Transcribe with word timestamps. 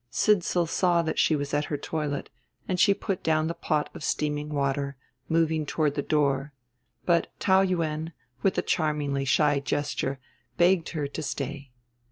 Sidsall 0.09 0.65
saw 0.65 1.03
that 1.03 1.19
she 1.19 1.35
was 1.35 1.53
at 1.53 1.65
her 1.65 1.77
toilet, 1.77 2.31
and 2.67 2.79
she 2.79 2.91
put 2.91 3.21
down 3.21 3.45
the 3.45 3.53
pot 3.53 3.87
of 3.93 4.03
steaming 4.03 4.49
water, 4.49 4.97
moving 5.29 5.63
toward 5.63 5.93
the 5.93 6.01
door; 6.01 6.53
but 7.05 7.27
Taou 7.39 7.61
Yuen, 7.61 8.11
with 8.41 8.57
a 8.57 8.63
charmingly 8.63 9.25
shy 9.25 9.59
gesture, 9.59 10.17
begged 10.57 10.89
her 10.97 11.05
to 11.07 11.21
stay. 11.21 11.69